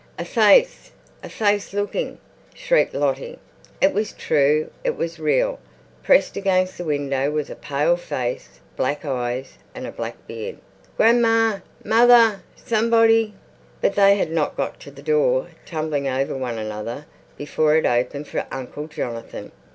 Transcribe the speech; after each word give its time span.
"A 0.17 0.25
face—a 0.25 1.29
face 1.29 1.73
looking!" 1.73 2.17
shrieked 2.55 2.95
Lottie. 2.95 3.37
It 3.79 3.93
was 3.93 4.13
true, 4.13 4.71
it 4.83 4.97
was 4.97 5.19
real. 5.19 5.59
Pressed 6.01 6.35
against 6.35 6.79
the 6.79 6.83
window 6.83 7.29
was 7.29 7.51
a 7.51 7.55
pale 7.55 7.95
face, 7.95 8.61
black 8.75 9.05
eyes, 9.05 9.59
a 9.75 9.91
black 9.91 10.15
beard. 10.25 10.57
"Grandma! 10.97 11.59
Mother! 11.85 12.41
Somebody!" 12.55 13.35
But 13.79 13.93
they 13.93 14.15
had 14.15 14.31
not 14.31 14.57
got 14.57 14.79
to 14.79 14.89
the 14.89 15.03
door, 15.03 15.49
tumbling 15.67 16.07
over 16.07 16.35
one 16.35 16.57
another, 16.57 17.05
before 17.37 17.75
it 17.75 17.85
opened 17.85 18.27
for 18.27 18.47
Uncle 18.51 18.87
Jonathan. 18.87 19.51